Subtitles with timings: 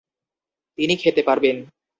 [0.77, 1.57] তিনি খেতে পারবেন।